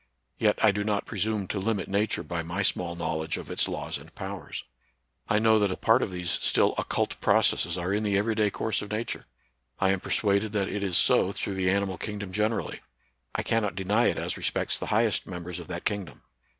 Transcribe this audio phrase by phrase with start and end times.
[0.39, 3.99] Yet I do not presume to limit Nature by my small knowledge of its laws
[3.99, 4.63] and powers.
[5.29, 8.49] I know that a part of these still occult processes are in the every day
[8.49, 9.27] course of Nature;
[9.77, 12.79] I anl persuaded that it is so through the animal king dom generally;
[13.35, 16.23] I cannot deny it as respects the highest members of that kingdom.